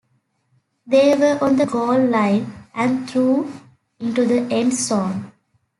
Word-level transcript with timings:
They 0.87 1.15
were 1.15 1.37
on 1.43 1.57
the 1.57 1.67
goal 1.67 2.03
line, 2.03 2.51
and 2.73 3.07
threw 3.07 3.53
into 3.99 4.25
the 4.25 4.51
end 4.51 4.73
zone. 4.73 5.31